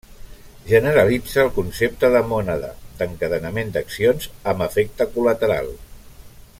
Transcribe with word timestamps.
Generalitza 0.69 1.41
el 1.43 1.51
concepte 1.57 2.09
de 2.15 2.21
Mònada, 2.31 2.71
d'encadenament 3.01 3.73
d'accions 3.77 4.27
amb 4.53 4.65
efecte 4.69 5.09
col·lateral. 5.19 5.71